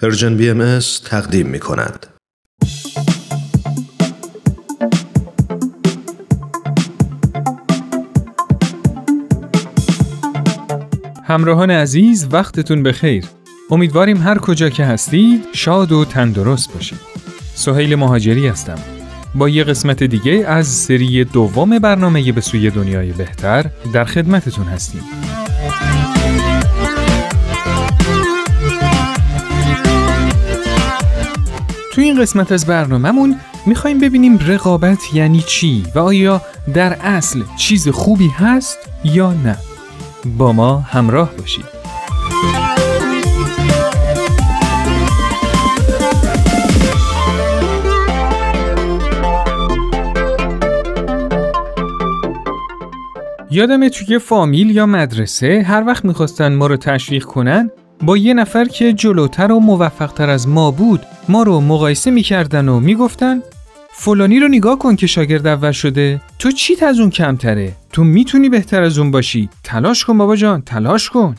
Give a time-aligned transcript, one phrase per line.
[0.00, 2.06] پرژن بی تقدیم می کند.
[11.24, 13.24] همراهان عزیز وقتتون بخیر.
[13.70, 17.00] امیدواریم هر کجا که هستید شاد و تندرست باشید.
[17.54, 18.78] سهیل مهاجری هستم.
[19.34, 25.02] با یه قسمت دیگه از سری دوم برنامه به سوی دنیای بهتر در خدمتتون هستیم.
[31.92, 36.42] تو این قسمت از برنامهمون می‌خوایم ببینیم رقابت یعنی چی و آیا
[36.74, 39.56] در اصل چیز خوبی هست یا نه.
[40.38, 41.64] با ما همراه باشید.
[53.50, 57.70] یادمه توی فامیل یا مدرسه هر وقت می‌خواستن ما رو تشویق کنن
[58.02, 62.80] با یه نفر که جلوتر و موفقتر از ما بود ما رو مقایسه می‌کردن و
[62.80, 63.42] می‌گفتن
[63.92, 68.48] فلانی رو نگاه کن که شاگرد اول شده تو چیت از اون کمتره تو می‌تونی
[68.48, 71.34] بهتر از اون باشی تلاش کن بابا جان تلاش کن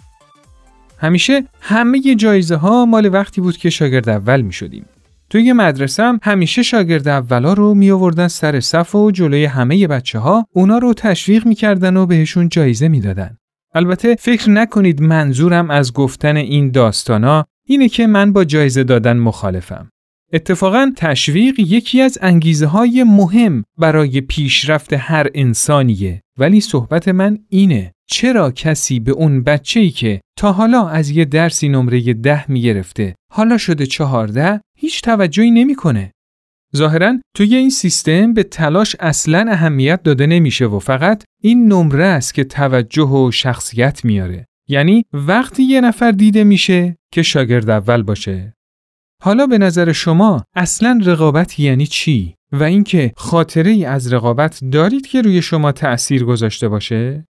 [0.98, 4.86] همیشه همه جایزه ها مال وقتی بود که شاگرد اول می شدیم.
[5.30, 10.20] توی مدرسه هم همیشه شاگرد اولا رو می آوردن سر صف و جلوی همه بچه
[10.20, 13.38] ها اونا رو تشویق می‌کردن و بهشون جایزه می‌دادن.
[13.76, 19.90] البته فکر نکنید منظورم از گفتن این داستانا اینه که من با جایزه دادن مخالفم.
[20.34, 27.94] اتفاقا تشویق یکی از انگیزه های مهم برای پیشرفت هر انسانیه ولی صحبت من اینه
[28.10, 32.62] چرا کسی به اون بچه ای که تا حالا از یه درسی نمره ده می
[32.62, 36.12] گرفته حالا شده چهارده هیچ توجهی نمی‌کنه.
[36.76, 42.34] ظاهرا توی این سیستم به تلاش اصلا اهمیت داده نمیشه و فقط این نمره است
[42.34, 44.46] که توجه و شخصیت میاره.
[44.70, 48.54] یعنی وقتی یه نفر دیده میشه که شاگرد اول باشه.
[49.22, 55.08] حالا به نظر شما اصلا رقابت یعنی چی؟ و اینکه خاطره ای از رقابت دارید
[55.08, 57.26] که روی شما تأثیر گذاشته باشه؟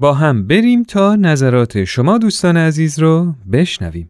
[0.00, 4.08] با هم بریم تا نظرات شما دوستان عزیز رو بشنویم.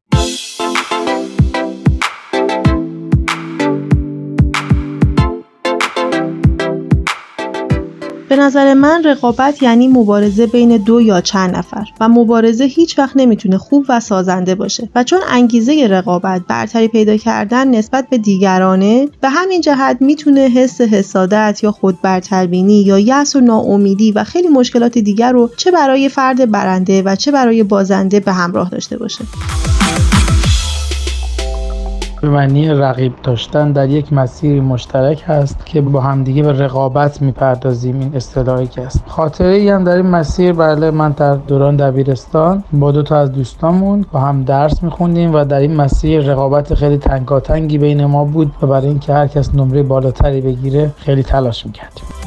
[8.37, 13.17] به نظر من رقابت یعنی مبارزه بین دو یا چند نفر و مبارزه هیچ وقت
[13.17, 19.09] نمی‌تونه خوب و سازنده باشه و چون انگیزه رقابت برتری پیدا کردن نسبت به دیگرانه
[19.21, 24.49] به همین جهت می‌تونه حس حسادت یا خود برتربینی یا یأس و ناامیدی و خیلی
[24.49, 29.25] مشکلات دیگر رو چه برای فرد برنده و چه برای بازنده به همراه داشته باشه.
[32.25, 38.01] به معنی رقیب داشتن در یک مسیر مشترک هست که با همدیگه به رقابت می‌پردازیم.
[38.01, 39.05] این اصطلاحی که است.
[39.07, 43.33] خاطره ای هم در این مسیر بله من در دوران دبیرستان با دو تا از
[43.33, 48.53] دوستامون با هم درس میخوندیم و در این مسیر رقابت خیلی تنگاتنگی بین ما بود
[48.63, 52.24] و برای اینکه هر کس نمره بالاتری بگیره خیلی تلاش می‌کردیم.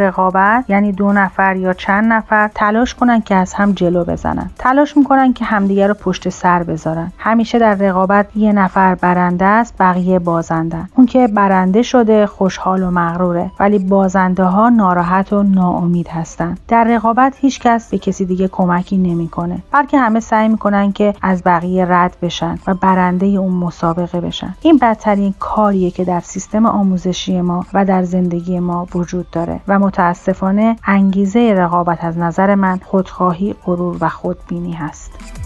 [0.00, 4.50] رقابت یعنی دو نفر یا چند نفر تلاش کنن که از هم جلو بزنن.
[4.58, 7.12] تلاش می‌کنن که همدیگه رو پشت سر بذارن.
[7.18, 10.88] همیشه در رقابت یه نفر برنده است بقیه بازندن.
[10.96, 16.54] اون که برنده شده خوشحال و مغروره ولی بازنده ها ناراحت و ناامید هستن.
[16.68, 19.58] در رقابت هیچ کس به کسی دیگه کمکی نمی‌کنه.
[19.72, 24.54] بلکه همه سعی می‌کنن که از بقیه رد بشن و برنده اون مسابقه بشن.
[24.62, 29.78] این بدترین کاریه که در سیستم آموزشی ما و در زندگی ما وجود داره و
[29.90, 35.39] متاسفانه انگیزه رقابت از نظر من خودخواهی، غرور و خودبینی هست.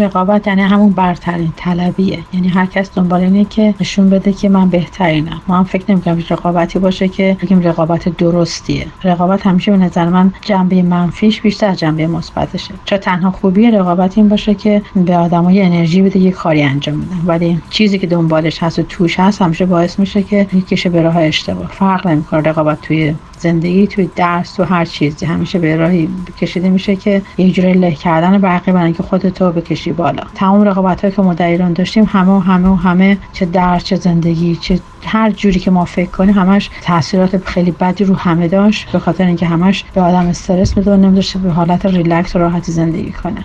[0.00, 2.18] رقابت یعنی همون برترین طلبیه.
[2.32, 5.40] یعنی هر کس دنبال اینه که نشون بده که من بهترینم.
[5.48, 8.86] ما هم فکر نمی‌کنم رقابتی باشه که بگیم رقابت درستیه.
[9.04, 12.74] رقابت همیشه به نظر من جنبه منفیش بیشتر از جنبه مثبتشه.
[12.84, 17.20] چرا تنها خوبی رقابت این باشه که به آدمای انرژی بده یه کاری انجام بدن
[17.26, 21.16] ولی چیزی که دنبالش هست و توش هست همیشه باعث میشه که یکیشه به راه
[21.16, 21.66] اشتباه.
[21.66, 25.26] فرق نمی‌کنه رقابت توی زندگی توی درس تو هر چیزی.
[25.26, 26.08] همیشه به راهی
[26.40, 29.87] کشیده میشه که یه جوری له کردن برقی برای اینکه خودتو بکشی.
[29.92, 30.22] بالا.
[30.34, 33.96] تمام رقابت که ما در ایران داشتیم همه و همه و همه چه درس چه
[33.96, 38.92] زندگی چه هر جوری که ما فکر کنیم همش تاثیرات خیلی بدی رو همه داشت.
[38.92, 42.72] به خاطر اینکه همش به آدم استرس میده و نمیداشته به حالت ریلکس و راحتی
[42.72, 43.44] زندگی کنه.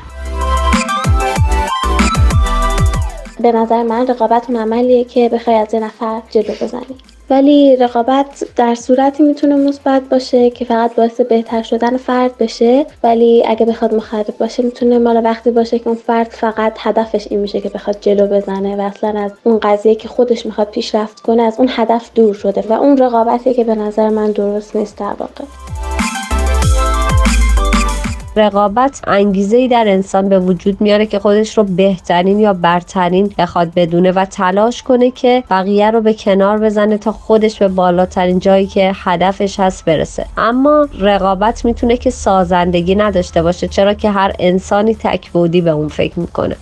[3.40, 6.96] به نظر من رقابت اون عملیه که بخوای از یه نفر جلو بزنی.
[7.34, 12.86] ولی رقابت در صورتی می‌تونه مثبت باشه که فقط باعث بهتر شدن فرد بشه.
[13.04, 17.40] ولی اگه بخواد مخرب باشه می‌تونه مال وقتی باشه که اون فرد فقط هدفش این
[17.40, 21.44] میشه که بخواد جلو بزنه و اصلا از اون قضیه که خودش می‌خواد پیشرفت کنه
[21.44, 22.64] از اون هدف دور شده.
[22.70, 25.44] و اون رقابتی که به نظر من درست نیست در واقع.
[28.36, 33.72] رقابت انگیزه ای در انسان به وجود میاره که خودش رو بهترین یا برترین بخواد
[33.76, 38.68] بدونه و تلاش کنه که بقیه رو به کنار بزنه تا خودش به بالاترین جایی
[38.68, 40.26] که هدفش هست برسه.
[40.38, 46.20] اما رقابت می‌تونه که سازندگی نداشته باشه چرا که هر انسانی تکبودی به اون فکر
[46.20, 46.56] می‌کنه.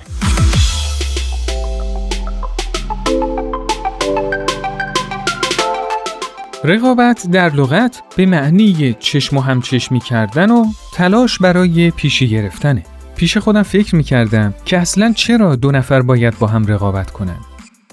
[6.63, 12.83] رقابت در لغت به معنی چشم و همچشمی کردن و تلاش برای پیشی گرفتنه.
[13.15, 17.37] پیش خودم فکر می کردم که اصلا چرا دو نفر باید با هم رقابت کنن.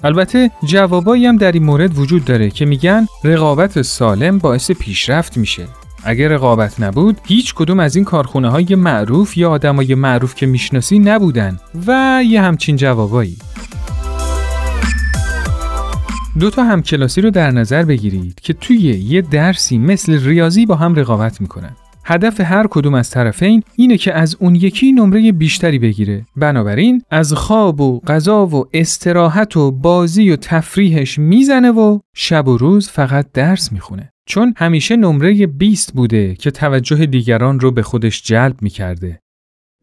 [0.03, 5.67] البته جوابایی هم در این مورد وجود داره که میگن رقابت سالم باعث پیشرفت میشه.
[6.03, 10.99] اگر رقابت نبود هیچ کدوم از این کارخونه های معروف یا آدمای معروف که می‌شناسی
[10.99, 13.37] نبودن و یه همچین جوابایی.
[16.39, 20.95] دو تا همکلاسی رو در نظر بگیرید که توی یه درسی مثل ریاضی با هم
[20.95, 21.75] رقابت می‌کنن.
[22.05, 26.25] هدف هر کدوم از طرفین اینه که از اون یکی نمره بیشتری بگیره.
[26.35, 32.57] بنابراین از خواب و غذا و استراحت و بازی و تفریحش می‌زنه و شب و
[32.57, 34.11] روز فقط درس می‌خونه.
[34.25, 39.19] چون همیشه نمره 20 بوده که توجه دیگران رو به خودش جلب می‌کرده.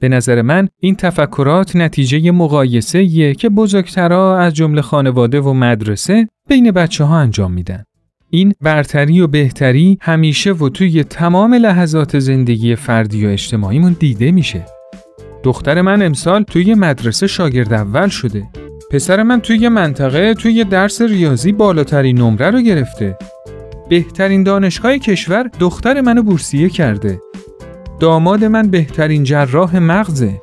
[0.00, 6.70] به نظر من این تفکرات نتیجه مقایسه که بزرگترها از جمله خانواده و مدرسه بین
[6.70, 7.84] بچه ها انجام میدن.
[8.31, 14.66] این برتری و بهتری همیشه و توی تمام لحظات زندگی فردی و اجتماعیمون دیده میشه.
[15.43, 18.46] دختر من امسال توی مدرسه شاگرد اول شده.
[18.90, 23.19] پسر من توی منطقه توی درس ریاضی بالاترین نمره رو گرفته.
[23.88, 27.20] بهترین دانشگاه کشور دختر منو بورسیه کرده.
[28.00, 30.40] داماد من بهترین جراح مغزه.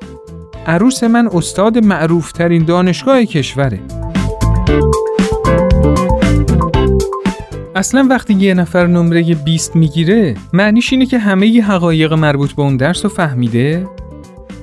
[0.67, 3.79] عروس من استاد معروفترین دانشگاه کشوره.
[7.75, 12.61] اصلا وقتی یه نفر نمره 20 می‌گیره معنیش اینه که همه ی حقایق مربوط به
[12.61, 13.87] اون درس رو فهمیده؟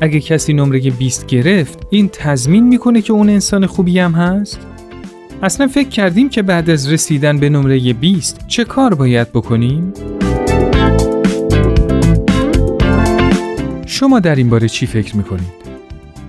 [0.01, 4.61] اگه کسی نمره 20 گرفت این تضمین می‌کنه که اون انسان خوبی هم هست؟
[5.43, 9.93] اصلا فکر کردیم که بعد از رسیدن به نمره 20 چه کار باید بکنیم؟
[14.01, 15.53] شما در این باره چی فکر می‌کنید؟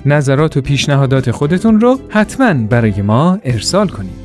[0.06, 4.21] نظرات و پیشنهادات خودتون رو حتما برای ما ارسال کنید.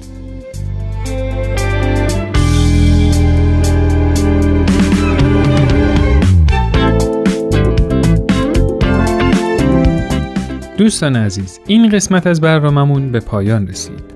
[10.79, 14.16] دوستان عزیز این قسمت از برنامه‌مون به پایان رسید